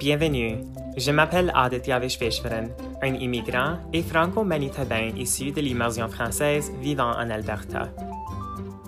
[0.00, 0.56] Bienvenue,
[0.96, 2.68] je m'appelle Aditya Vishveshwaran,
[3.02, 7.90] un immigrant et franco-manitobain issu de l'immersion française vivant en Alberta.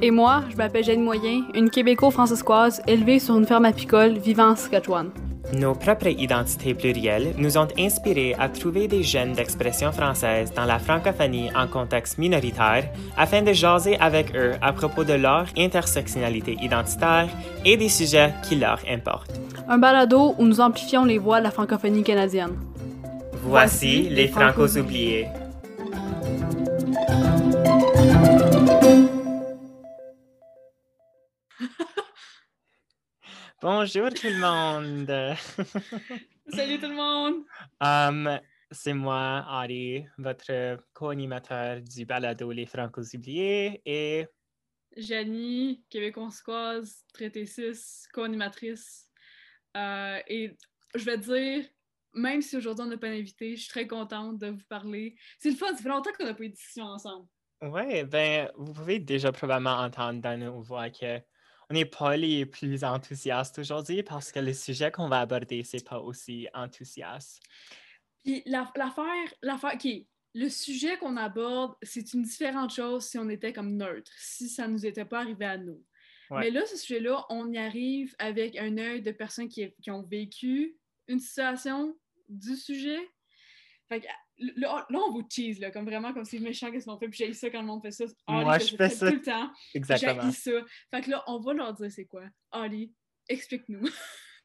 [0.01, 4.57] Et moi, je m'appelle Jeanne Moyen, une québéco-francescoise élevée sur une ferme apicole vivant en
[4.57, 5.11] Saskatchewan.
[5.53, 10.79] Nos propres identités plurielles nous ont inspirés à trouver des jeunes d'expression française dans la
[10.79, 12.89] francophonie en contexte minoritaire
[13.19, 17.29] afin de jaser avec eux à propos de leur intersectionnalité identitaire
[17.67, 19.39] et des sujets qui leur importent.
[19.69, 22.57] Un balado où nous amplifions les voix de la francophonie canadienne.
[23.45, 25.27] Voici les Francos oubliés.
[33.63, 35.07] Bonjour tout le monde.
[36.49, 37.45] Salut tout le monde.
[37.81, 38.41] Um,
[38.73, 44.27] c'est moi, Ari, votre co-animateur du balado Les Francos oubliés et
[44.97, 49.09] Janie, québécoise, traité 6, co-animatrice.
[49.77, 50.57] Euh, et
[50.97, 51.65] je vais dire,
[52.15, 55.15] même si aujourd'hui on n'a pas d'invité, je suis très contente de vous parler.
[55.39, 57.29] C'est le fun, ça fait longtemps qu'on n'a pas eu de discussion ensemble.
[57.63, 61.23] Oui, ben, vous pouvez déjà probablement entendre dans nos voix que
[61.73, 65.83] on n'est pas les plus enthousiastes aujourd'hui parce que le sujet qu'on va aborder, c'est
[65.89, 67.41] pas aussi enthousiaste.
[68.23, 69.89] Puis la- l'affaire, l'affaire, OK,
[70.35, 74.69] le sujet qu'on aborde, c'est une différente chose si on était comme neutre, si ça
[74.69, 75.83] nous était pas arrivé à nous.
[76.31, 76.41] Ouais.
[76.41, 80.03] Mais là, ce sujet-là, on y arrive avec un œil de personnes qui, qui ont
[80.03, 80.77] vécu
[81.09, 81.97] une situation
[82.29, 83.01] du sujet.
[83.89, 84.07] Fait que
[84.57, 87.19] là, là, on vous tease, là, comme vraiment, comme c'est méchant qu'est-ce qu'on fait, puis
[87.19, 88.05] j'ai ça quand le monde fait ça.
[88.29, 89.51] Moi, je fais ça tout le temps.
[89.75, 90.23] Exactement.
[90.23, 90.67] J'ai ça.
[90.91, 92.25] Fait que là, on va leur dire c'est quoi.
[92.51, 92.93] Ali,
[93.29, 93.89] explique-nous.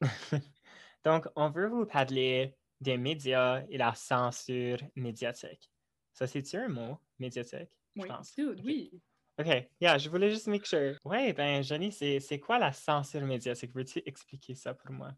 [1.04, 5.70] Donc, on veut vous parler des médias et la censure médiatique.
[6.12, 7.68] Ça, c'est-tu un mot, médiatique?
[7.96, 8.34] Je Oui, pense.
[8.34, 8.64] dude, Ok.
[8.64, 9.02] oui.
[9.40, 10.96] OK, yeah, je voulais juste make sure.
[11.04, 13.70] Ouais, ben, Johnny, c'est c'est quoi la censure médiatique?
[13.72, 15.12] Veux-tu expliquer ça pour moi?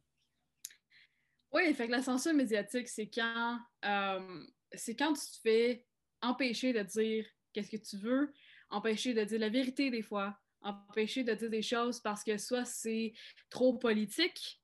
[1.52, 5.86] Oui, fait que la censure médiatique, c'est quand, euh, c'est quand tu te fais
[6.22, 8.32] empêcher de dire qu'est-ce que tu veux,
[8.70, 12.64] empêcher de dire la vérité des fois, empêcher de dire des choses parce que soit
[12.64, 13.12] c'est
[13.48, 14.60] trop politique,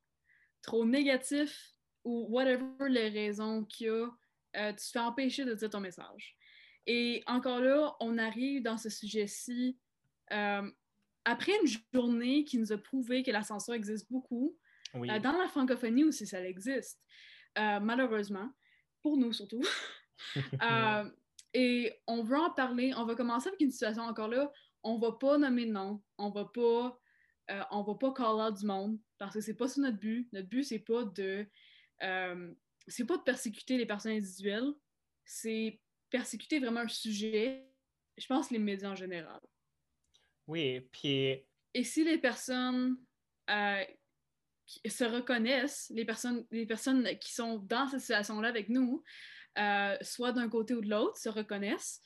[0.62, 4.08] trop négatif ou whatever les raisons qu'il y a,
[4.56, 6.36] euh, tu te fais empêcher de dire ton message.
[6.86, 9.76] Et encore là, on arrive dans ce sujet-ci
[10.32, 10.70] euh,
[11.24, 14.56] après une journée qui nous a prouvé que la censure existe beaucoup,
[14.94, 15.10] Oui.
[15.10, 17.00] euh, dans la francophonie aussi, ça existe,
[17.56, 18.50] malheureusement,
[19.02, 19.62] pour nous surtout.
[20.62, 21.10] Euh,
[21.54, 22.92] et on veut en parler.
[22.96, 24.52] On va commencer avec une situation encore là.
[24.82, 26.02] On va pas nommer de nom.
[26.18, 26.98] On va pas,
[27.50, 30.28] euh, on va pas call out du monde parce que c'est pas ça notre but.
[30.32, 31.46] Notre but c'est pas de,
[32.02, 32.54] euh,
[32.86, 34.72] c'est pas de persécuter les personnes individuelles.
[35.24, 37.66] C'est persécuter vraiment un sujet.
[38.16, 39.40] Je pense les médias en général.
[40.46, 41.42] Oui, puis
[41.74, 42.98] Et si les personnes
[43.48, 49.02] se reconnaissent, les personnes, les personnes qui sont dans cette situation-là avec nous,
[49.58, 52.00] euh, soit d'un côté ou de l'autre, se reconnaissent,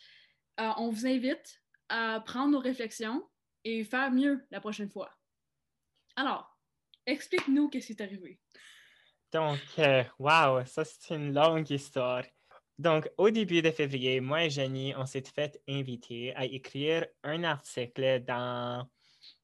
[0.61, 3.29] euh, on vous invite à prendre nos réflexions
[3.65, 5.11] et faire mieux la prochaine fois.
[6.17, 6.57] Alors,
[7.07, 8.39] explique-nous qu'est-ce qui est arrivé.
[9.33, 12.25] Donc, euh, wow, ça c'est une longue histoire.
[12.79, 17.45] Donc, au début de février, moi et Jenny, on s'est fait inviter à écrire un
[17.45, 18.89] article dans,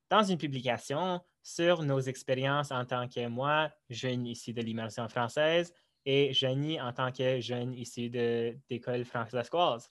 [0.09, 5.73] dans une publication sur nos expériences en tant que moi, jeune ici de l'immersion française,
[6.07, 9.91] et Jenny en tant que jeune de- d'école francescoise.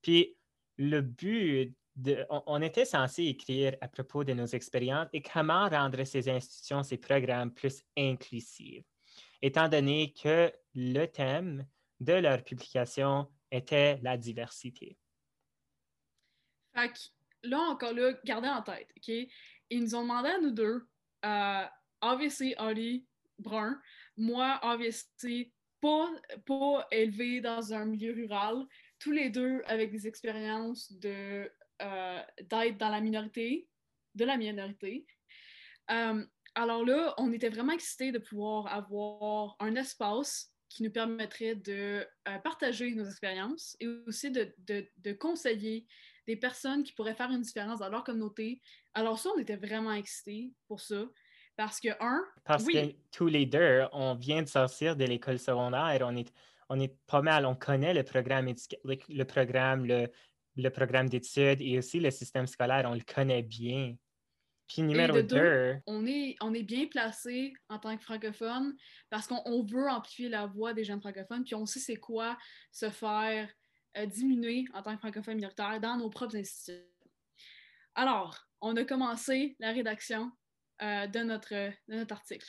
[0.00, 0.36] Puis,
[0.78, 6.04] le but, de, on, était censé écrire à propos de nos expériences et comment rendre
[6.04, 8.84] ces institutions, ces programmes plus inclusifs
[9.42, 11.66] étant donné que le thème
[12.00, 14.98] de leur publication était la diversité.
[16.74, 16.92] Fait
[17.42, 19.14] là, encore là, gardez en tête, OK?
[19.70, 20.86] Ils nous ont demandé à nous deux,
[21.24, 21.64] euh,
[22.00, 23.06] obviously, Holly
[23.38, 23.80] Brun,
[24.16, 26.10] moi, obviously, pas,
[26.46, 28.64] pas élevé dans un milieu rural,
[28.98, 31.50] tous les deux avec des expériences de,
[31.82, 33.68] euh, d'être dans la minorité,
[34.14, 35.06] de la minorité.
[35.90, 41.54] Euh, alors là, on était vraiment excités de pouvoir avoir un espace qui nous permettrait
[41.54, 45.86] de euh, partager nos expériences et aussi de, de conseiller
[46.26, 48.60] des personnes qui pourraient faire une différence dans leur communauté.
[48.94, 51.04] Alors ça, on était vraiment excités pour ça.
[51.56, 52.74] Parce que, un, Parce Oui.
[52.74, 56.32] que tous les deux, on vient de sortir de l'école secondaire, on est,
[56.68, 58.46] on est pas mal, on connaît le programme,
[58.84, 60.08] le, programme, le,
[60.56, 63.96] le programme d'études et aussi le système scolaire, on le connaît bien.
[64.68, 68.74] Puis numéro de deux, deux, on est, on est bien placé en tant que francophone
[69.10, 72.36] parce qu'on on veut amplifier la voix des jeunes francophones, puis on sait c'est quoi
[72.72, 73.48] se faire
[73.96, 76.82] euh, diminuer en tant que francophone minoritaire dans nos propres institutions.
[77.94, 80.32] Alors, on a commencé la rédaction
[80.82, 82.46] euh, de, notre, de notre article.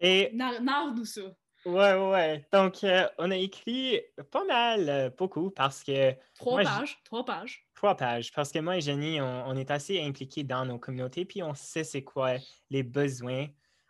[0.00, 1.22] et Nar- Narre-nous ça.
[1.64, 2.46] Ouais, ouais.
[2.52, 3.98] Donc, euh, on a écrit
[4.30, 6.14] pas mal, euh, beaucoup, parce que...
[6.34, 7.66] Trois moi, pages, trois pages.
[7.74, 11.24] Trois pages, parce que moi et Jenny, on, on est assez impliqués dans nos communautés,
[11.24, 12.34] puis on sait c'est quoi
[12.68, 13.46] les besoins,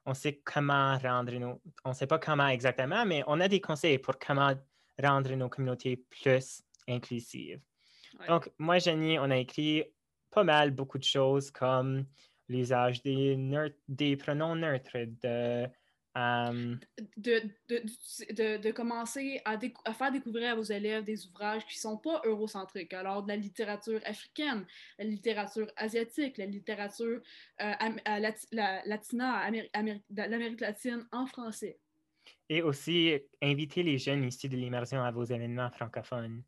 [0.06, 1.60] on sait comment rendre nos...
[1.84, 4.52] On sait pas comment exactement, mais on a des conseils pour comment
[5.02, 7.60] rendre nos communautés plus inclusives.
[8.20, 8.28] Ouais.
[8.28, 9.82] Donc, moi et Jenny, on a écrit
[10.30, 12.06] pas mal, beaucoup de choses comme
[12.48, 13.38] l'usage des,
[13.88, 15.66] des pronoms neutres, de...
[16.16, 16.76] euh,
[17.16, 17.82] de, de,
[18.32, 19.58] de, de commencer à,
[19.92, 22.94] faire découvrir à vos élèves des ouvrages qui ne sont pas eurocentriques.
[22.94, 24.64] Alors, de la littérature africaine,
[24.98, 27.20] la littérature asiatique, la littérature
[27.62, 27.72] euh,
[28.04, 31.78] à la- latina, Améri- Améri- de l'Amérique latine en français.
[32.48, 36.42] Et aussi, inviter les jeunes issus de l'immersion à vos événements francophones.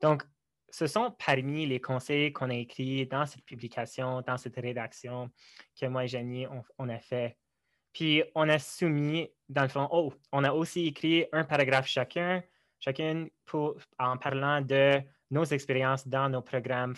[0.00, 0.22] Donc,
[0.70, 5.30] ce sont parmi les conseils qu'on a écrits dans cette publication, dans cette rédaction
[5.78, 7.36] que moi et Jenny, on, on a fait.
[7.92, 12.42] Puis, on a soumis, dans le fond, oh, on a aussi écrit un paragraphe chacun,
[12.78, 15.00] chacune pour, en parlant de
[15.30, 16.94] nos expériences dans nos programmes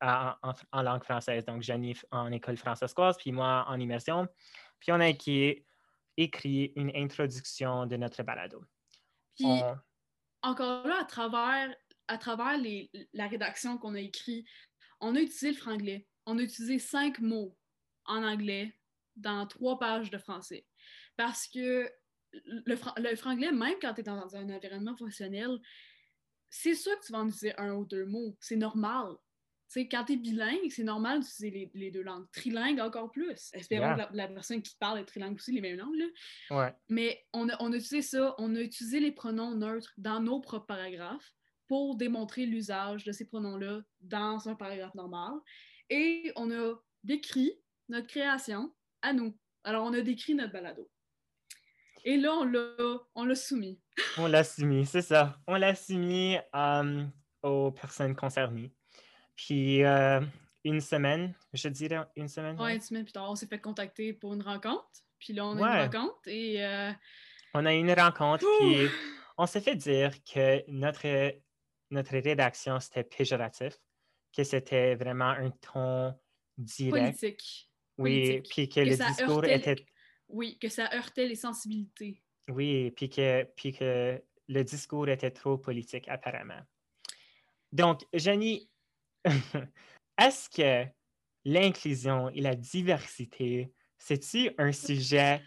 [0.00, 1.44] en, en- en langue française.
[1.44, 4.26] Donc, Jenny en école française, puis moi en immersion.
[4.80, 5.64] Puis, on a écrit
[6.16, 8.62] écrit une introduction de notre balado.
[9.36, 9.76] Puis, On-
[10.42, 11.74] encore là, à travers,
[12.08, 14.46] à travers les, la rédaction qu'on a écrite,
[15.00, 16.06] on a utilisé le franglais.
[16.26, 17.56] On a utilisé cinq mots
[18.04, 18.78] en anglais
[19.16, 20.66] dans trois pages de français.
[21.16, 21.90] Parce que
[22.44, 25.58] le, fran- le franglais, même quand tu es dans un environnement professionnel,
[26.48, 28.36] c'est sûr que tu vas en utiliser un ou deux mots.
[28.40, 29.14] C'est normal.
[29.74, 32.26] Quand tu es bilingue, c'est normal d'utiliser les, les deux langues.
[32.30, 33.50] Trilingue encore plus.
[33.54, 33.94] Espérons Yeah.
[33.94, 35.96] que la, la personne qui parle est trilingue aussi, les mêmes langues.
[35.96, 36.56] là.
[36.58, 36.74] ouais.
[36.90, 40.40] Mais on a, on a utilisé ça, on a utilisé les pronoms neutres dans nos
[40.40, 41.32] propres paragraphes
[41.72, 45.32] pour démontrer l'usage de ces pronoms-là dans un paragraphe normal.
[45.88, 47.54] Et on a décrit
[47.88, 49.34] notre création à nous.
[49.64, 50.86] Alors, on a décrit notre balado.
[52.04, 52.76] Et là, on l'a,
[53.14, 53.80] on l'a soumis.
[54.18, 55.38] On l'a soumis, c'est ça.
[55.46, 57.06] On l'a soumis euh,
[57.42, 58.70] aux personnes concernées.
[59.34, 60.20] Puis, euh,
[60.64, 62.56] une semaine, je dirais une semaine.
[62.58, 62.74] Ouais, ouais.
[62.74, 64.90] une semaine plus tard, on s'est fait contacter pour une rencontre.
[65.18, 65.86] Puis là, on a Ouais.
[65.86, 66.92] une rencontre et euh,
[67.54, 68.58] On a une rencontre, Ouh!
[68.60, 68.88] puis
[69.38, 71.06] on s'est fait dire que notre,
[71.92, 73.74] notre rédaction, c'était péjoratif,
[74.36, 76.18] que c'était vraiment un ton
[76.58, 77.18] direct.
[77.20, 77.70] politique.
[77.98, 79.86] Oui, puis que, Que le discours heurtait- était
[80.28, 82.22] Oui, que ça heurtait les sensibilités.
[82.48, 86.60] Oui, puis que, puis que le discours était trop politique, apparemment.
[87.70, 88.68] Donc, Jenny,
[90.18, 90.90] est-ce que
[91.44, 95.42] l'inclusion et la diversité, c'est-tu un sujet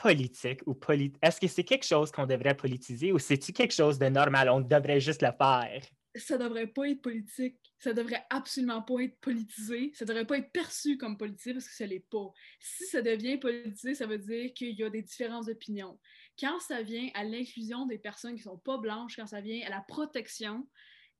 [0.00, 0.78] politique ou
[1.22, 4.48] Est-ce que c'est quelque chose qu'on devrait politiser ou c'est-tu quelque chose de normal?
[4.48, 5.82] On devrait juste le faire?
[6.16, 10.50] ça devrait pas être politique, ça devrait absolument pas être politisé, ça devrait pas être
[10.50, 12.32] perçu comme politique parce que ça l'est pas.
[12.58, 16.00] Si ça devient politisé, ça veut dire qu'il y a des différences d'opinion.
[16.38, 19.70] Quand ça vient à l'inclusion des personnes qui sont pas blanches, quand ça vient à
[19.70, 20.68] la protection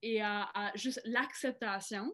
[0.03, 2.12] et à, à juste l'acceptation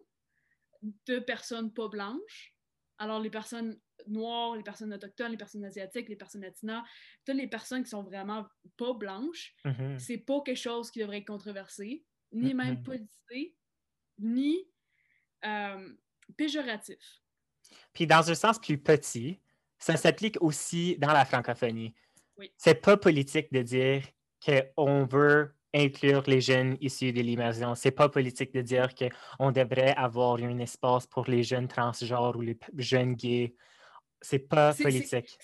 [1.07, 2.53] de personnes pas blanches,
[2.99, 6.83] alors les personnes noires, les personnes autochtones, les personnes asiatiques, les personnes latinas,
[7.25, 8.47] toutes les personnes qui sont vraiment
[8.77, 9.97] pas blanches, Mhm.
[9.99, 12.83] c'est pas quelque chose qui devrait être controversé, ni même Mhm.
[12.83, 13.55] politisé,
[14.19, 14.57] ni
[15.45, 15.93] euh,
[16.37, 17.21] péjoratif.
[17.93, 19.39] Puis dans un sens plus petit,
[19.77, 21.93] ça s'applique aussi dans la francophonie.
[22.37, 22.51] Oui.
[22.57, 24.03] C'est pas politique de dire
[24.43, 27.75] qu'on veut inclure les jeunes issus de l'immersion.
[27.75, 32.41] C'est pas politique de dire qu'on devrait avoir un espace pour les jeunes transgenres ou
[32.41, 33.55] les jeunes gays.
[34.21, 35.37] C'est pas politique.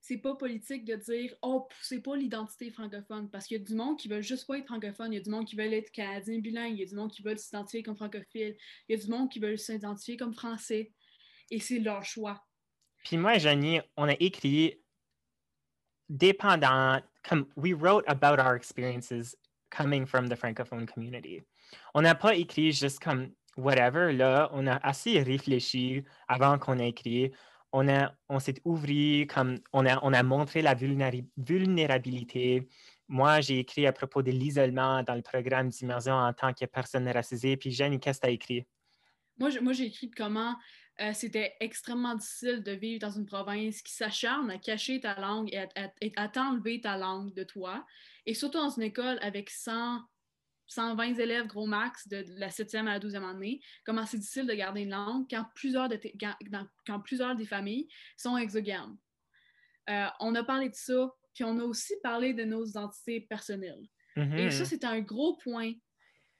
[0.00, 3.74] C'est pas politique de dire oh c'est pas l'identité francophone parce qu'il y a du
[3.74, 5.90] monde qui veut juste pas être francophone, il y a du monde qui veut être
[5.90, 8.56] canadien bilingue, il y a du monde qui veut s'identifier comme francophile,
[8.88, 10.92] il y a du monde qui veut s'identifier comme français
[11.50, 12.42] et c'est leur choix.
[13.04, 14.80] Puis moi et Jenny, on a écrit
[16.08, 19.36] dépendant, comme we wrote about our experiences
[19.70, 21.42] coming from the francophone community.
[21.94, 26.88] On n'a pas écrit juste comme whatever, là, on a assez réfléchi avant qu'on ait
[26.88, 27.32] écrit.
[27.72, 32.68] On, a, on s'est ouvert, comme on a, on a montré la vulnérabilité.
[33.08, 37.08] Moi, j'ai écrit à propos de l'isolement dans le programme d'immersion en tant que personne
[37.08, 37.56] racisée.
[37.56, 38.66] Puis Jenny, qu'est-ce que tu as écrit?
[39.38, 40.54] Moi, je- moi, j'ai écrit comment
[41.00, 45.48] euh, c'était extrêmement difficile de vivre dans une province qui s'acharne à cacher ta langue
[45.52, 47.86] et à, à- à t'enlever ta langue de toi.
[48.26, 50.00] Et surtout dans une école avec 100,
[50.68, 54.46] 120 élèves gros max de, de la 7e à la 12e année, comment c'est difficile
[54.46, 58.36] de garder une langue quand plusieurs, de tes- quand, dans- quand plusieurs des familles sont
[58.36, 58.96] exogames.
[59.90, 63.86] Euh, on a parlé de ça, puis on a aussi parlé de nos identités personnelles.
[64.16, 64.50] Et Mhm.
[64.50, 65.72] ça, c'est un gros point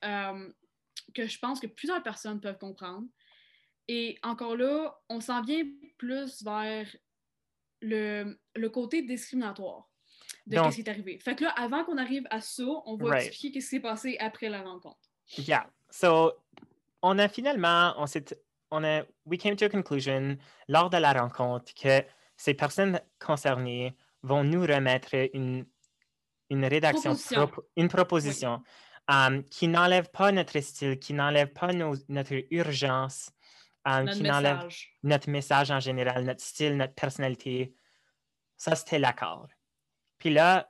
[0.05, 0.53] euh,
[1.15, 3.09] que je pense que plusieurs personnes peuvent comprendre.
[3.89, 5.65] Et encore là, on s'en vient
[5.97, 6.87] plus vers
[7.81, 9.89] le, le côté discriminatoire.
[10.47, 11.19] De ce qui est arrivé.
[11.19, 14.17] Fait que là, avant qu'on arrive à ça, on va expliquer ce qui s'est passé
[14.21, 14.99] après la rencontre.
[15.37, 15.69] Yeah.
[15.91, 16.33] So,
[17.03, 18.35] on a finalement, on s'est,
[18.71, 20.37] on a, we came to a conclusion
[20.69, 22.05] lors de la rencontre que
[22.37, 25.67] ces personnes concernées vont nous remettre une,
[26.51, 27.15] une rédaction,
[27.77, 28.63] une proposition
[29.09, 33.31] um, qui n'enlève pas notre style, qui n'enlève pas notre urgence,
[33.85, 34.69] um, notre qui n'enlève
[35.03, 37.75] notre message en général, notre style, notre personnalité.
[38.57, 39.49] Ça, c'était l'accord.
[40.19, 40.69] Puis là,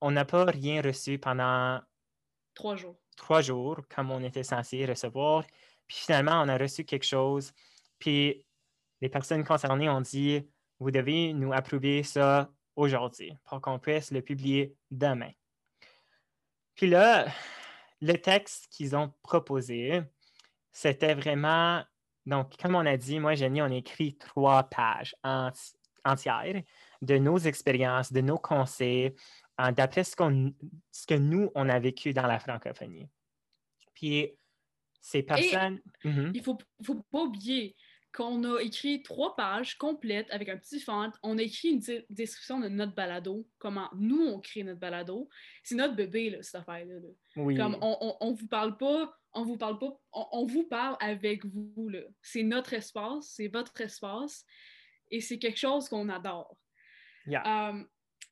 [0.00, 1.80] on n'a pas rien reçu pendant
[2.54, 2.96] trois jours.
[3.16, 5.44] Trois jours, comme on était censé recevoir.
[5.86, 7.52] Puis finalement, on a reçu quelque chose.
[7.98, 8.46] Puis
[9.00, 14.22] les personnes concernées ont dit Vous devez nous approuver ça aujourd'hui pour qu'on puisse le
[14.22, 15.32] publier demain.
[16.74, 17.26] Puis là,
[18.00, 20.02] le texte qu'ils ont proposé,
[20.70, 21.82] c'était vraiment.
[22.24, 25.16] Donc, comme on a dit, moi, Jenny, on a écrit trois pages
[26.04, 26.62] entières
[27.02, 29.14] de nos expériences, de nos conseils,
[29.60, 30.14] euh, d'après ce,
[30.90, 33.08] ce que nous, on a vécu dans la francophonie.
[33.94, 34.30] Puis,
[35.00, 35.80] ces personnes...
[36.04, 36.32] Mhm.
[36.34, 37.76] Il ne faut, faut, pas oublier
[38.12, 41.12] qu'on a écrit trois pages complètes avec un petit font.
[41.22, 45.28] On a écrit une description de notre balado, comment nous, on crée notre balado.
[45.62, 46.94] C'est notre bébé, là, cette affaire-là.
[47.34, 51.90] Comme on, on, vous parle pas on vous parle pas, on, vous parle avec vous.
[52.22, 54.44] C'est notre espace, c'est votre espace,
[55.10, 56.56] et c'est quelque chose qu'on adore.
[57.36, 57.88] Um,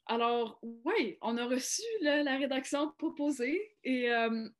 [0.06, 4.52] alors, oui, on a reçu la rédaction proposée et um,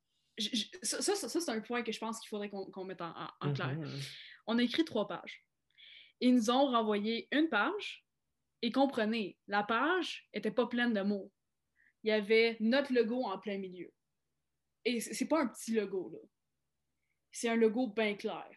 [0.82, 3.78] ça, c'est un point que je pense qu'il faudrait qu'on mette en, clair.
[3.78, 4.08] Mm-hmm.
[4.46, 5.44] On a écrit trois pages.
[6.20, 8.04] Ils nous ont renvoyé une page
[8.62, 11.32] et comprenez, la page n'était pas pleine de mots.
[12.02, 13.92] Il y avait notre logo en plein milieu.
[14.84, 16.18] Et c'est pas un petit logo, là.
[17.32, 18.48] C'est un logo bien clair.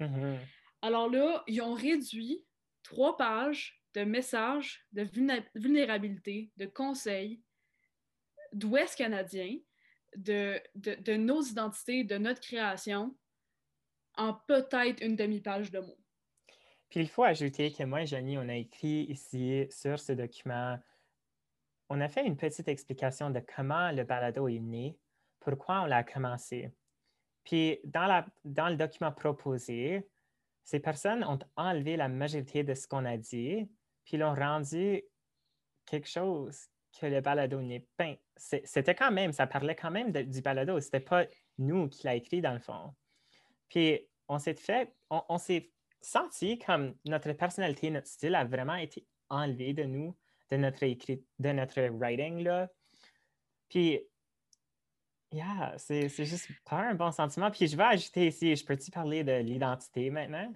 [0.00, 0.38] Mm-hmm.
[0.82, 2.44] Alors là, ils ont réduit
[2.82, 5.02] trois pages de messages de
[5.54, 7.40] vulnérabilité, de conseils
[8.52, 9.58] d'Ouest canadien,
[10.16, 13.16] de, de, nos identités, de notre création,
[14.16, 15.98] en peut-être une demi-page de mots.
[16.88, 20.78] Puis il faut ajouter que moi et Jenny, on a écrit ici sur ce document,
[21.88, 24.96] on a fait une petite explication de comment le balado est né,
[25.40, 26.70] pourquoi on l'a commencé.
[27.42, 30.08] Puis dans, la, dans le document proposé,
[30.62, 33.68] ces personnes ont enlevé la majorité de ce qu'on a dit,
[34.04, 35.02] puis l'ont rendu
[35.86, 36.68] quelque chose
[36.98, 38.14] que le balado n'est pas.
[38.36, 40.80] C'était quand même, ça parlait quand même du balado.
[40.80, 41.26] C'était pas
[41.58, 42.94] nous qui l'a écrit dans le fond.
[43.68, 45.70] Puis on s'est fait, on, s'est
[46.00, 50.16] senti comme notre personnalité, notre style a vraiment été enlevé de nous,
[50.50, 52.68] de notre écrit, de notre writing là.
[53.68, 54.00] Puis
[55.32, 57.50] Yeah, c'est juste pas un bon sentiment.
[57.50, 60.52] Puis je vais ajouter ici, je peux-tu parler de l'identité maintenant?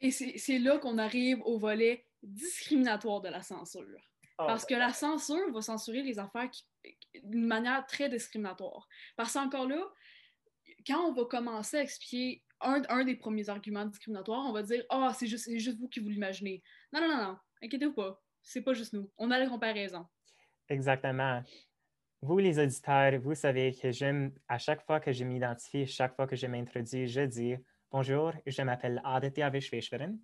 [0.00, 4.00] Et c'est là qu'on arrive au volet discriminatoire de la censure.
[4.38, 6.50] Ah, Parce que la censure va censurer les affaires
[7.22, 8.88] d'une manière très discriminatoire.
[9.16, 9.84] Parce qu'encore là,
[10.86, 14.84] quand on va commencer à expliquer un, un des premiers arguments discriminatoires, on va dire
[14.88, 16.62] Ah, oh, c'est juste, juste vous qui vous l'imaginez.
[16.92, 18.22] Non, non, non, non, inquiétez-vous pas.
[18.42, 19.10] C'est pas juste nous.
[19.18, 20.06] On a la comparaison.
[20.68, 21.42] Exactement.
[22.22, 26.26] Vous, les auditeurs, vous savez que j'aime, à chaque fois que je m'identifie, chaque fois
[26.26, 27.54] que je m'introduis, je dis
[27.90, 30.16] Bonjour, je m'appelle Aditya Vishveshwaran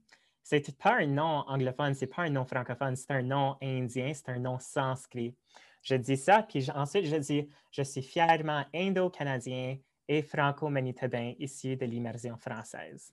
[0.46, 4.28] c'est pas un nom anglophone, c'est pas un nom francophone, c'est un nom indien, c'est
[4.28, 5.34] un nom sanskrit.
[5.82, 9.76] Je dis ça, puis ensuite je dis, je suis fièrement indo-canadien
[10.06, 13.12] et franco-manitobain issu de l'immersion française.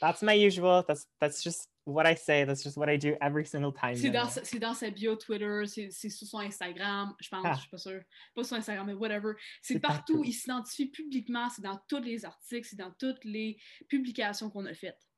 [0.00, 3.44] That's my usual, that's, that's just what I say, that's just what I do every
[3.44, 3.96] single time.
[3.96, 4.28] C'est dans,
[4.60, 7.54] dans, sa bio Twitter, c'est sur son Instagram, je pense, ah.
[7.54, 8.02] je suis pas sûre.
[8.32, 9.32] Pas sur Instagram, mais whatever.
[9.60, 13.58] C'est partout, partout, il s'identifie publiquement, c'est dans tous les articles, c'est dans toutes les
[13.88, 15.10] publications qu'on a faites.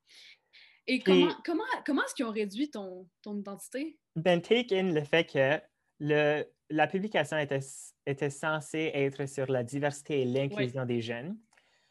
[0.86, 3.98] Et comment, comment, comment est-ce qu'ils ont réduit ton, ton identité?
[4.16, 5.60] Ben, take in le fait que
[6.00, 7.60] le, la publication était,
[8.06, 11.38] était censée être sur la diversité et l'inclusion des jeunes.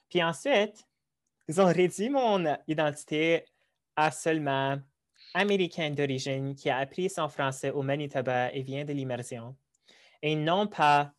[0.09, 0.85] Puis ensuite,
[1.47, 3.45] ils ont réduit mon identité
[3.95, 4.77] à seulement
[5.33, 9.55] américain d'origine qui a appris son français au Manitoba et vient de l'immersion,
[10.21, 11.13] et non pas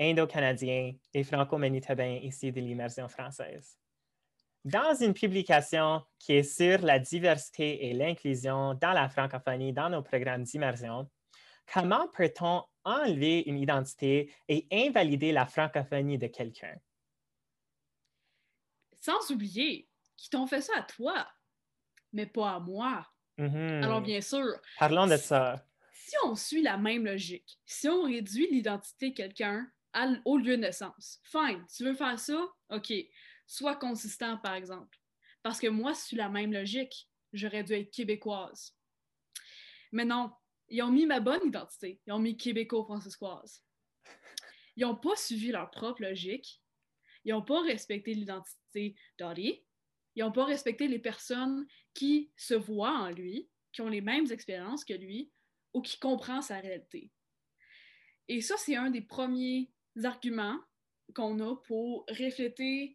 [0.00, 3.76] indo-canadien et franco-manitobain ici de l'immersion française.
[4.64, 10.02] Dans une publication qui est sur la diversité et l'inclusion dans la francophonie dans nos
[10.02, 11.08] programmes d'immersion,
[11.72, 16.74] comment peut-on enlever une identité et invalider la francophonie de quelqu'un?
[19.00, 21.26] Sans oublier qu'ils t'ont fait ça à toi,
[22.12, 23.06] mais pas à moi.
[23.38, 23.84] Mm-hmm.
[23.84, 24.60] Alors, bien sûr.
[24.78, 25.64] Parlons de ça.
[25.92, 29.70] Si on suit la même logique, si on réduit l'identité de quelqu'un
[30.24, 32.48] au lieu de naissance, fine, tu veux faire ça?
[32.70, 32.92] OK
[33.48, 34.96] sois consistant, par exemple.
[35.42, 38.76] Parce que moi, sur la même logique, j'aurais dû être québécoise.
[39.90, 40.30] Mais non,
[40.68, 42.00] ils ont mis ma bonne identité.
[42.06, 43.64] Ils ont mis québéco-franciscoise.
[44.76, 46.62] Ils n'ont pas suivi leur propre logique.
[47.24, 49.64] Ils n'ont pas respecté l'identité d'Ari.
[50.14, 54.30] Ils n'ont pas respecté les personnes qui se voient en lui, qui ont les mêmes
[54.30, 55.30] expériences que lui
[55.72, 57.10] ou qui comprennent sa réalité.
[58.28, 59.70] Et ça, c'est un des premiers
[60.04, 60.60] arguments
[61.14, 62.94] qu'on a pour refléter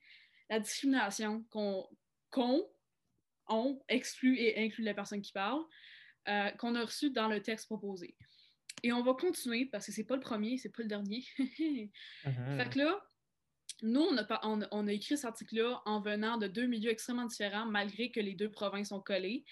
[0.53, 1.87] la discrimination qu'on
[3.47, 5.61] on exclut et inclut la personne qui parle,
[6.29, 8.15] euh, qu'on a reçu dans le texte proposé.
[8.83, 11.25] Et on va continuer parce que c'est pas le premier, c'est pas le dernier.
[12.25, 12.57] Mhm.
[12.57, 13.03] Fait que là,
[13.81, 17.25] nous, on a, on, on a écrit cet article-là en venant de deux milieux extrêmement
[17.25, 19.43] différents, malgré que les deux provinces sont collées.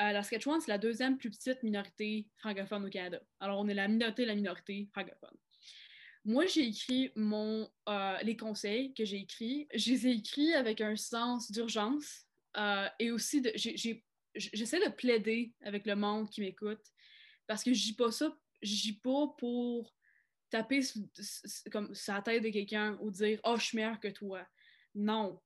[0.00, 3.20] Euh, la Saskatchewan, c'est la deuxième plus petite minorité francophone au Canada.
[3.40, 5.36] Alors, on est la minorité la minorité francophone.
[6.24, 9.68] Moi, j'ai écrit mon, euh, les conseils que j'ai écrits.
[9.74, 12.26] Je les ai écrits avec un sens d'urgence
[12.56, 16.82] euh, et aussi, de, j'essaie de plaider avec le monde qui m'écoute
[17.46, 19.94] parce que je dis pas ça, je dis pas pour
[20.48, 20.80] taper
[21.70, 24.46] comme sur la tête de quelqu'un ou dire «Oh, je suis meilleur que toi».
[24.94, 25.42] Non,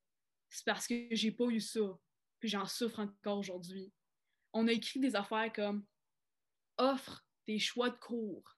[0.48, 1.98] c'est parce que j'ai pas eu ça,
[2.38, 3.92] puis j'en souffre encore aujourd'hui.
[4.52, 5.84] On a écrit des affaires comme
[6.78, 8.57] «Offre des choix de cours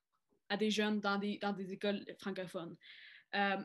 [0.51, 2.77] à des jeunes dans des, dans des écoles francophones.
[3.35, 3.57] Euh,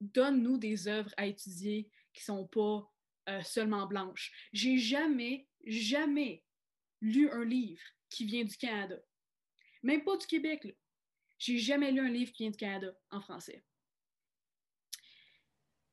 [0.00, 2.92] donne-nous des œuvres à étudier qui sont pas
[3.28, 4.32] euh, seulement blanches.
[4.52, 6.44] J'ai jamais, jamais
[7.00, 8.96] lu un livre qui vient du Canada.
[9.82, 10.76] Même pas du Québec.
[11.38, 13.64] J'ai jamais lu un livre qui vient du Canada en français.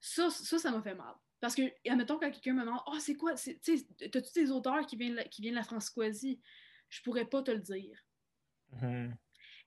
[0.02, 1.16] Ça, ça, m'a fait mal.
[1.40, 5.24] Parce que, admettons, quand quelqu'un me demande, oh, c'est quoi, t'as-tu des auteurs qui viennent,
[5.30, 6.42] qui viennent de la Francoisie?
[6.90, 8.00] Je pourrais pas te le dire.
[8.72, 9.16] Mhm.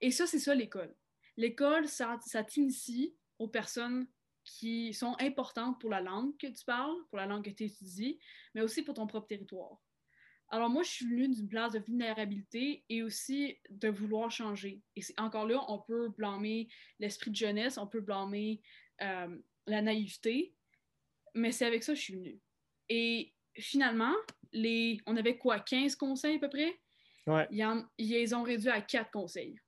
[0.02, 0.94] Et ça, c'est ça l'école.
[1.36, 4.06] L'école, ça, ça t'initie aux personnes
[4.44, 8.18] qui sont importantes pour la langue que tu parles, pour la langue que tu étudies,
[8.54, 9.78] mais aussi pour ton propre territoire.
[10.48, 14.82] Alors moi, je suis venue d'une place de vulnérabilité et aussi de vouloir changer.
[14.96, 16.68] Et encore là, on peut blâmer
[16.98, 18.60] l'esprit de jeunesse, on peut blâmer
[19.00, 20.54] euh, la naïveté,
[21.34, 22.40] mais c'est avec ça que je suis venue.
[22.90, 24.14] Et finalement,
[24.52, 26.78] les, on avait quoi, 15 conseils à peu près?
[27.26, 27.46] Ouais.
[27.50, 29.58] Ils, ils les ont réduits à 4 conseils.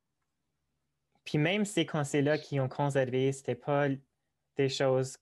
[1.25, 3.89] Puis même ces conseils-là qui ont conservé, c'était pas
[4.57, 5.17] des choses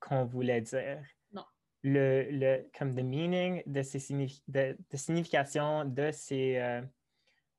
[0.00, 1.02] qu'on voulait dire.
[1.32, 1.44] Non.
[1.82, 3.98] Le, le, comme the meaning de ces
[4.48, 6.82] de, de signification de ces, euh,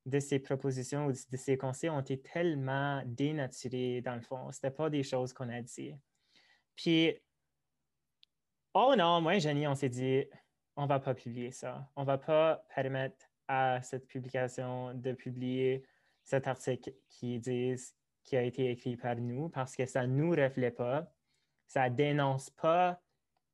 [0.05, 4.51] de ces propositions ou de ces conseils ont été tellement dénaturés dans le fond.
[4.51, 5.93] C'était pas des choses qu'on a dit.
[6.75, 7.13] Puis,
[8.73, 10.25] oh non, moi et Jenny, on s'est dit,
[10.75, 11.89] on va pas publier ça.
[11.95, 15.83] On va pas permettre à cette publication de publier
[16.25, 20.31] cet article qui disent qui a été écrit par nous parce que ça ne nous
[20.31, 21.07] reflète pas,
[21.67, 22.99] ça ne dénonce pas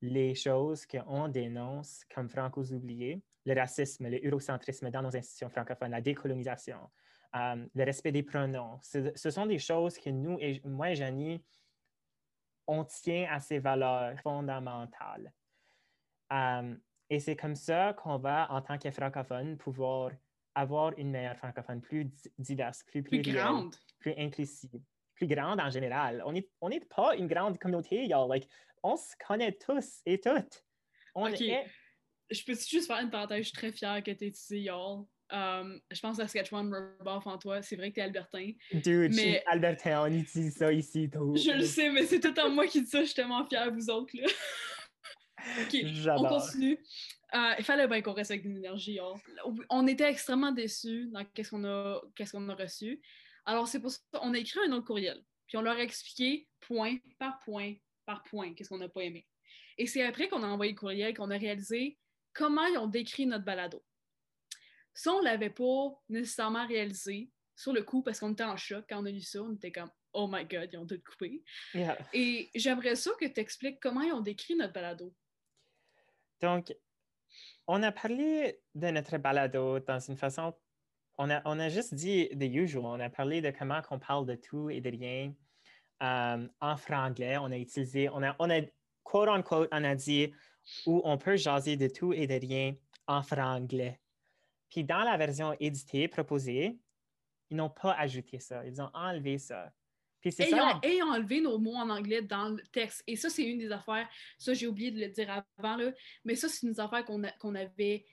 [0.02, 5.92] les choses qu'on dénonce comme francos oubliés, le racisme, le eurocentrisme dans nos institutions francophones,
[5.92, 6.90] la décolonisation,
[7.36, 8.80] euh, le respect des pronoms.
[8.82, 11.44] Ce, sont des choses que nous, et moi et Janie,
[12.66, 15.34] on tient à ces valeurs fondamentales.
[16.32, 16.76] Euh,
[17.10, 20.12] et c'est comme ça qu'on va, en tant que francophone, pouvoir
[20.56, 24.82] avoir une meilleure francophone plus diverse, plus, plus, grande, plus inclusive,
[25.16, 26.24] plus grande en général.
[26.26, 28.30] On n'est on est pas une grande communauté, y'all.
[28.30, 28.48] Like,
[28.84, 30.64] on se connaît tous et toutes.
[31.16, 31.44] On OK.
[32.30, 35.06] Je peux juste faire une parenthèse, je suis très fière que tu aies ici, y'all.
[35.34, 37.62] Um, je pense que Saskatchewan me en toi.
[37.62, 38.52] C'est vrai que t'es albertain.
[38.74, 39.10] Dude, mais...
[39.12, 41.10] je suis albertain, on utilise ça ici.
[41.10, 41.36] Tout.
[41.36, 43.00] Je le sais, mais c'est tout en moi qui dis ça.
[43.00, 44.14] Je suis tellement fière, vous autres.
[44.14, 44.28] Là.
[45.62, 45.78] OK,
[46.18, 46.78] on continue.
[47.34, 49.00] Euh, il fallait bien qu'on reste avec une énergie.
[49.70, 53.02] On était extrêmement déçus dans qu'est-ce qu'on a, qu'est-ce qu'on a reçu.
[53.46, 55.24] Alors, c'est pour ça qu'on a écrit un autre courriel.
[55.48, 59.28] Puis on leur a expliqué point par point par point qu'est-ce qu'on n'a pas aimé.
[59.78, 61.98] Et c'est après qu'on a envoyé le courriel qu'on a réalisé
[62.34, 63.84] comment ils ont décrit notre balado.
[64.94, 68.86] Ça, on ne l'avait pas nécessairement réalisé sur le coup parce qu'on était en choc
[68.90, 69.42] quand on a lu ça.
[69.42, 71.42] On était comme Oh my God, ils ont tout coupé.
[72.14, 75.14] Et j'aimerais ça que tu expliques comment ils ont décrit notre balado.
[76.42, 76.74] Donc,
[77.68, 80.54] on a parlé de notre balado dans une façon,
[81.18, 84.26] on a, on a juste dit the usual, on a parlé de comment on parle
[84.26, 85.34] de tout et de rien
[86.04, 87.38] euh, en franglais.
[87.38, 88.62] On a utilisé, on a, on a,
[89.04, 90.34] quote on a dit
[90.86, 92.76] où on peut jaser de tout et de rien
[93.08, 94.00] en franglais.
[94.70, 96.80] Puis dans la version éditée proposée,
[97.50, 99.72] ils n'ont pas ajouté ça, ils ont enlevé ça
[100.24, 100.80] et, ça.
[100.84, 103.04] Ils ont, enlevé nos mots en anglais dans le texte.
[103.08, 104.08] Et ça, c'est une des affaires,
[104.38, 105.92] ça j'ai oublié de le dire avant, là,
[106.24, 108.06] mais ça, c'est une des affaires qu'on avait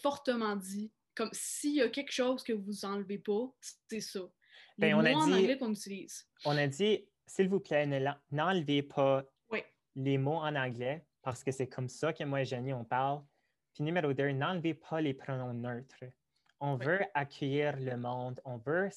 [0.00, 0.92] fortement dit.
[1.14, 4.20] Comme s'il y a quelque chose que vous enlevez pas, c'est ça.
[4.78, 6.26] Les ben, mots en anglais qu'on utilise.
[6.46, 7.86] On a dit, s'il vous plaît,
[8.30, 9.24] n'enlevez pas
[9.94, 13.22] les mots en anglais parce que c'est comme ça que moi et Jenny, on parle.
[13.74, 16.04] Puis numéro deux, n'enlevez pas les pronoms neutres.
[16.60, 18.40] On veut accueillir le monde.
[18.44, 18.88] On veut,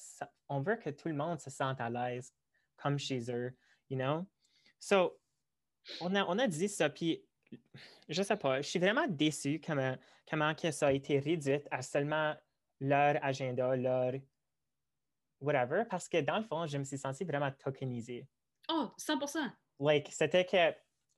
[0.48, 2.32] on veut que tout le monde se sente à l'aise
[2.76, 3.54] comme chez eux,
[3.90, 4.26] you know?
[4.78, 5.18] So,
[6.00, 7.24] on a, on a dit ça, puis
[8.08, 9.96] je sais pas, je suis vraiment déçu comment,
[10.28, 12.34] comment que ça a été réduit à seulement
[12.80, 14.12] leur agenda, leur
[15.40, 18.26] whatever, parce que dans le fond, je me suis senti vraiment tokenisé.
[18.68, 19.38] Oh, 100%.
[19.80, 20.74] Like, c'était que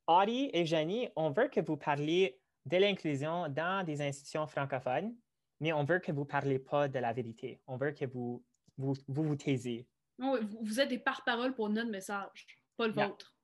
[0.06, 5.14] Audie et Jenny, on veut que vous parliez de l'inclusion dans des institutions francophones,
[5.60, 7.60] mais on veut que vous ne parlez pas de la vérité.
[7.66, 8.44] On veut que vous
[8.78, 9.86] vous, vous, vous taisiez.
[10.18, 13.34] Vous êtes des porte-parole pour notre message, pas le vôtre.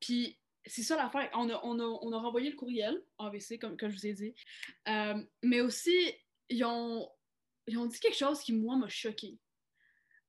[0.00, 1.30] Puis, c'est ça l'affaire.
[1.34, 4.12] On a, on, a, on a renvoyé le courriel, AVC, comme, comme je vous ai
[4.12, 4.34] dit.
[4.88, 5.96] Euh, mais aussi,
[6.50, 7.08] ils ont,
[7.66, 9.38] ils ont dit quelque chose qui, moi, m'a choqué.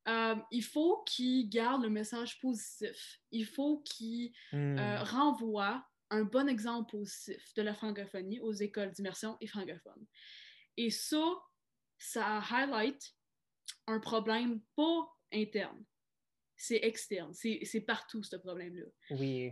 [0.07, 3.19] Euh, il faut qu'ils gardent le message positif.
[3.31, 5.03] Il faut qu'ils euh, hmm.
[5.03, 10.05] renvoient un bon exemple positif de la francophonie aux écoles d'immersion et francophones.
[10.77, 11.23] Et ça,
[11.99, 13.13] ça highlight
[13.85, 15.83] un problème pas interne,
[16.55, 18.85] c'est externe, c'est partout ce problème-là.
[19.11, 19.51] Oui.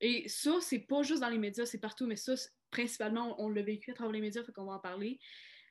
[0.00, 2.34] Et ça, c'est pas juste dans les médias, c'est partout, mais ça,
[2.70, 5.18] principalement, on, l'a vécu à travers les médias, fait qu'on va en parler.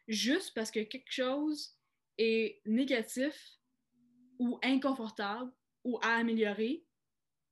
[0.08, 1.78] Juste parce que quelque chose
[2.18, 3.58] est négatif
[4.40, 5.52] ou inconfortable
[5.84, 6.86] ou à améliorer,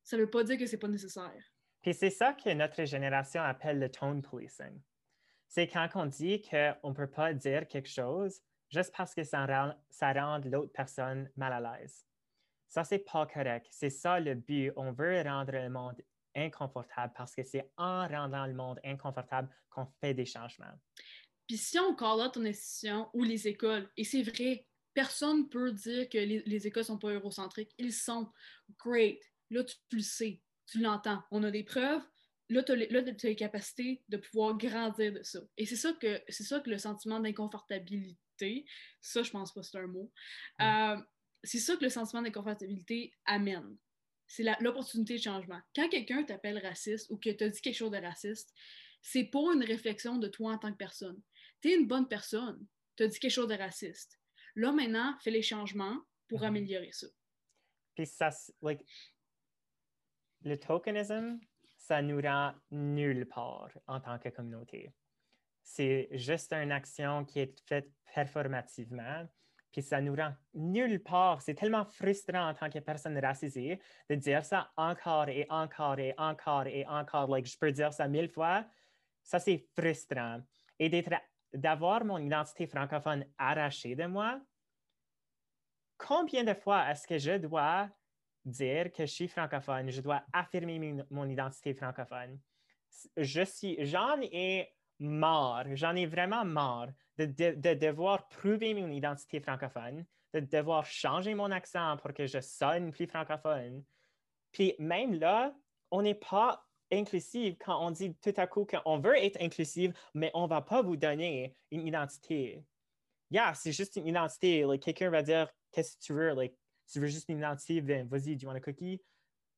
[0.04, 1.42] ça veut pas dire que c'est pas nécessaire.
[1.82, 4.80] Puis c'est ça que notre génération appelle le tone policing.
[5.48, 9.46] C'est quand on dit qu'on ne peut pas dire quelque chose juste parce que ça
[9.46, 12.06] rend, ça rend l'autre personne mal à l'aise.
[12.68, 13.66] Ça, c'est pas correct.
[13.70, 14.72] C'est ça le but.
[14.76, 16.00] On veut rendre le monde
[16.34, 20.74] inconfortable parce que c'est en rendant le monde inconfortable qu'on fait des changements.
[21.46, 25.44] Puis si on call out ton institution ou les écoles, et c'est vrai, personne ne
[25.44, 27.72] peut dire que les, les écoles ne sont pas eurocentriques.
[27.78, 28.30] Ils sont
[28.78, 29.20] great.
[29.50, 31.22] Là, tu, le sais, tu l'entends.
[31.30, 32.02] On a des preuves.
[32.48, 35.40] Là, tu as, les capacités de pouvoir grandir de ça.
[35.56, 38.64] Et c'est ça que, c'est ça que le sentiment d'inconfortabilité,
[39.00, 40.12] ça, je pense pas que c'est un mot,
[40.60, 40.96] euh,
[41.42, 43.76] c'est ça que le sentiment d'inconfortabilité amène.
[44.28, 45.60] C'est l'opportunité de changement.
[45.74, 48.52] Quand quelqu'un t'appelle raciste ou que tu as dit quelque chose de raciste,
[49.02, 51.20] c'est pas une réflexion de toi en tant que personne.
[51.60, 54.18] Tu es une bonne personne, tu as dit quelque chose de raciste.
[54.56, 56.46] Là, maintenant, fais les changements pour mm-hmm.
[56.46, 57.06] améliorer ça.
[57.94, 58.30] Puis ça,
[58.62, 58.80] like,
[60.42, 61.38] le tokenisme,
[61.86, 64.92] ça nous rend nulle part en tant que communauté.
[65.62, 69.28] C'est juste une action qui est faite performativement,
[69.70, 71.42] puis ça nous rend nulle part.
[71.42, 76.12] C'est tellement frustrant en tant que personne racisée de dire ça encore et encore et
[76.18, 77.28] encore et encore.
[77.28, 78.64] Like, je peux dire ça mille fois.
[79.22, 80.40] Ça, c'est frustrant.
[80.78, 81.04] Et
[81.52, 84.40] d'avoir mon identité francophone arrachée de moi,
[85.98, 87.88] combien de fois est-ce que je dois
[88.46, 92.38] dire que je suis francophone, je dois affirmer mon, identité francophone?
[93.16, 100.06] Je suis, j'en ai marre, j'en ai vraiment marre de, devoir prouver mon identité francophone,
[100.32, 103.84] de devoir changer mon accent pour que je sonne plus francophone.
[104.52, 105.54] Puis même là,
[105.90, 110.30] on n'est pas inclusive quand on dit tout à coup qu'on veut être inclusive, mais
[110.34, 112.64] on ne va pas vous donner une identité.
[113.30, 114.64] Yeah, c'est juste une identité.
[114.64, 116.34] Like, quelqu'un va dire Qu'est-ce que tu veux?
[116.86, 119.00] Tu veux juste une identité, ben, vas-y, do you want a cookie?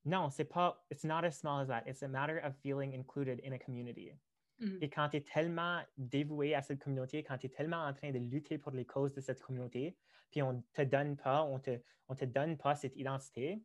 [0.05, 1.83] Non, c'est pas, it's not as small as that.
[1.85, 4.11] It's a matter of feeling included in a community.
[4.59, 4.77] Mm-hmm.
[4.81, 8.11] Et quand tu es tellement dévoué à cette communauté, quand tu es tellement en train
[8.11, 9.97] de lutter pour les causes de cette communauté,
[10.31, 13.61] puis on te donne pas, on te, on te donne pas cette identité,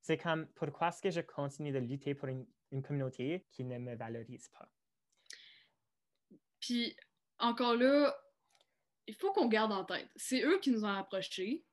[0.00, 3.78] c'est comme pourquoi est-ce que je continue de lutter pour une une communauté qui ne
[3.78, 4.70] me valorise pas?
[6.60, 6.96] Puis,
[7.38, 8.14] encore là,
[9.06, 11.64] il faut qu'on garde en tête, c'est eux qui nous ont approchés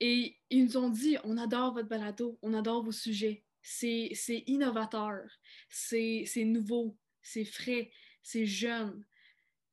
[0.00, 4.12] et ils nous ont dit on adore votre balado, on adore vos sujets, c'est
[4.46, 5.22] innovateur,
[5.68, 7.90] c'est nouveau, c'est frais,
[8.22, 9.04] c'est jeune.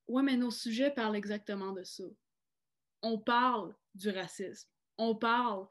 [0.08, 2.04] Ouais, mais nos sujets parlent exactement de ça.
[3.02, 5.68] On parle du racisme, on parle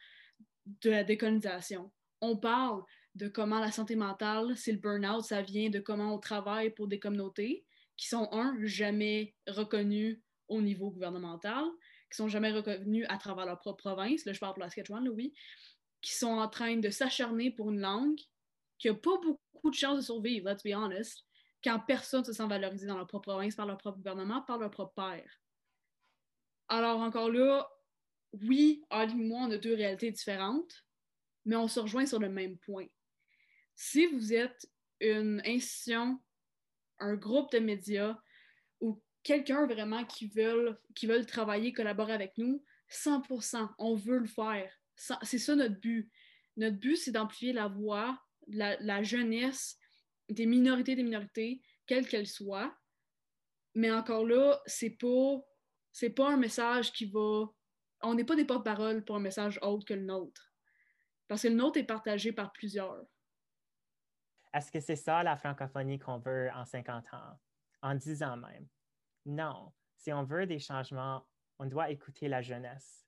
[0.67, 1.91] de la décolonisation,
[2.21, 2.83] on parle
[3.15, 6.87] de comment la santé mentale, c'est le burn-out, ça vient de comment on travaille pour
[6.87, 7.65] des communautés
[7.97, 11.65] qui sont, un, jamais reconnues au niveau gouvernemental,
[12.11, 15.09] qui sont jamais reconnues à travers leur propre province, là je parle pour la Saskatchewan,
[15.09, 15.35] oui,
[16.01, 18.21] qui sont en train de s'acharner pour une langue
[18.79, 21.25] qui n'a pas beaucoup de chances de survivre, let's be honest,
[21.65, 24.71] quand personne se sent valorisé dans leur propre province, par leur propre gouvernement, par leur
[24.71, 25.41] propre père.
[26.69, 27.69] Alors encore là,
[28.33, 30.85] oui, Ali et moi, on a deux réalités différentes,
[31.45, 32.87] mais on se rejoint sur le même point
[33.77, 34.69] si vous êtes
[35.01, 36.19] une institution,
[36.99, 38.19] un groupe de médias
[39.27, 44.73] quelqu'un vraiment qui veut, qui veulent travailler, collaborer avec nous, 100%, on veut le faire.
[44.95, 46.09] C'est ça notre but.
[46.57, 49.79] Notre but, c'est d'amplifier la voix, la, jeunesse
[50.29, 52.73] des minorités des minorités, quelles qu'elles soient.
[53.75, 55.43] Mais encore là, c'est pas
[56.15, 57.47] pas un message qui va.
[58.03, 60.53] On n'est pas des porte-parole pour un message autre que le nôtre.
[61.27, 63.05] Parce que le nôtre est partagé par plusieurs.
[64.55, 67.41] Est-ce que c'est ça la francophonie qu'on veut en 50 ans,
[67.83, 68.69] en 10 ans même?
[69.27, 69.73] Non.
[69.97, 71.27] Si on veut des changements,
[71.59, 73.07] on doit écouter la jeunesse.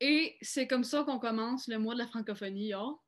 [0.00, 2.74] Et c'est comme ça qu'on commence le mois de la francophonie.
[2.74, 3.00] Oh.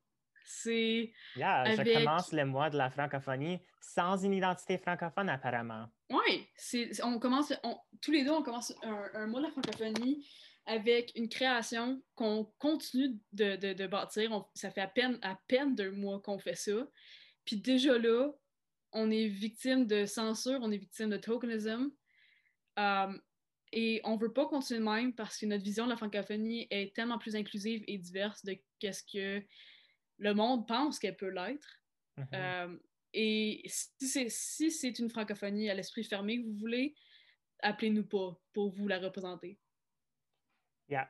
[0.45, 1.11] C'est.
[1.35, 5.87] Yeah, je commence le mois de la francophonie sans une identité francophone, apparemment.
[6.09, 6.47] Oui,
[7.03, 7.51] on commence,
[8.01, 10.27] tous les deux, on commence un, mois de la francophonie
[10.67, 14.45] avec une création qu'on continue de, bâtir.
[14.53, 16.87] ça fait à peine, à peine deux mois qu'on fait ça.
[17.43, 18.31] Puis déjà là,
[18.95, 21.91] on est victime de censure, on est victime de tokenism.
[22.77, 23.21] Um,
[23.71, 26.65] et on ne veut pas continuer de même parce que notre vision de la francophonie
[26.69, 29.45] est tellement plus inclusive et diverse de ce que
[30.17, 31.81] le monde pense qu'elle peut l'être.
[32.17, 32.65] Mm-hmm.
[32.65, 32.79] Um,
[33.13, 36.95] et si c'est une francophonie à l'esprit fermé que vous voulez,
[37.61, 39.59] appelez-nous pas pour vous la représenter.
[40.87, 41.09] Yeah.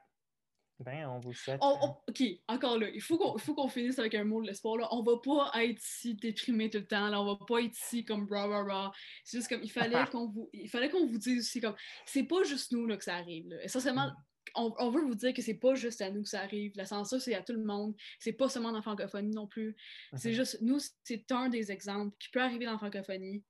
[0.80, 1.62] Ben, on vous souhaite.
[1.62, 4.88] OK, encore là, il faut qu'on finisse avec un mot de l'espoir.
[4.92, 7.08] On va pas être si déprimé tout le temps.
[7.08, 7.22] Là.
[7.22, 8.92] On va pas être ici comme bra bra bra.
[9.24, 12.24] C'est juste comme il fallait qu'on vous il fallait qu'on vous dise aussi comme c'est
[12.24, 13.48] pas juste nous là, que ça arrive.
[13.48, 13.64] Là.
[13.64, 14.16] Essentiellement, mm.
[14.56, 16.74] on, on, veut vous dire que c'est pas juste à nous que ça arrive.
[16.76, 17.96] La censure, c'est à tout le monde.
[18.20, 19.78] C'est pas seulement dans la francophonie non plus.
[20.16, 20.34] C'est mm-hmm.
[20.34, 23.46] juste, nous, c'est un des exemples qui peut arriver dans la francophonie.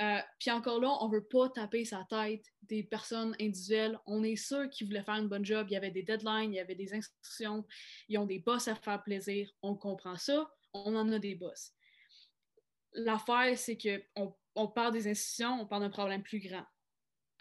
[0.00, 3.98] Euh, puis encore là, on veut pas taper sa tête des personnes individuelles.
[4.06, 5.66] On est sûr qu'ils voulaient faire une bonne job.
[5.70, 7.66] Il y avait des deadlines, il y avait des instructions,
[8.08, 9.50] ils ont des boss à faire plaisir.
[9.62, 10.50] On comprend ça.
[10.74, 11.72] On en a des boss.
[12.92, 16.64] L'affaire, c'est qu'on on parle des institutions, on parle d'un problème plus grand.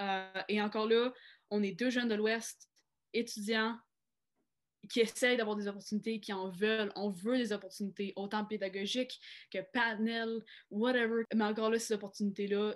[0.01, 1.13] Euh, et encore là,
[1.49, 2.69] on est deux jeunes de l'Ouest,
[3.13, 3.77] étudiants,
[4.89, 6.91] qui essayent d'avoir des opportunités, qui en veulent.
[6.95, 9.19] On veut des opportunités, autant pédagogiques
[9.51, 11.23] que panel, whatever.
[11.33, 12.73] Mais encore là, ces opportunités-là,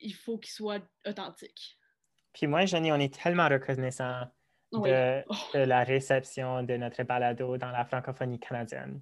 [0.00, 1.78] il faut qu'ils soient authentiques.
[2.32, 4.22] Puis moi, Jenny, on est tellement reconnaissant
[4.72, 5.34] de, oh.
[5.54, 9.00] de, la réception de notre balado dans la francophonie canadienne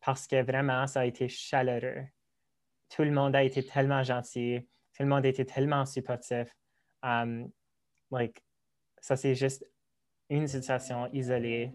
[0.00, 2.06] parce que vraiment, ça a été chaleureux.
[2.88, 4.60] Tout le monde a été tellement gentil,
[4.96, 6.48] tout le monde a été tellement supportif.
[7.02, 7.50] Um,
[8.10, 8.42] like,
[9.00, 9.64] ça, c'est juste
[10.30, 11.72] une situation isolée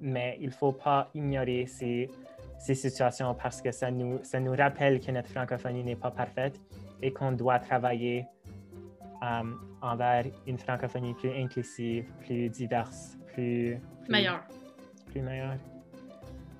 [0.00, 2.10] mais il ne faut pas ignorer ces,
[2.58, 6.60] ces, situations parce que ça nous, ça nous rappelle que notre francophonie n'est pas parfaite
[7.02, 8.26] et qu'on doit travailler
[9.22, 13.78] um, envers une francophonie plus inclusive, plus diverse, plus...
[14.08, 14.42] meilleure.
[15.10, 15.56] Plus meilleure.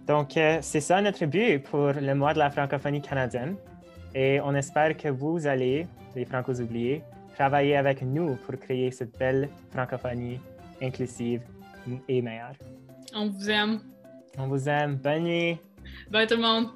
[0.07, 3.57] Donc, euh, c'est ça notre but pour le mois de la francophonie canadienne.
[4.15, 7.03] Et on espère que vous allez, les francos oubliés,
[7.35, 10.39] travailler avec nous pour créer cette belle francophonie
[10.83, 11.43] inclusive
[12.09, 12.55] et meilleure.
[13.15, 13.81] On vous aime.
[14.39, 14.97] On vous aime.
[14.97, 15.59] Bonne nuit.
[16.11, 16.69] Bye tout le monde.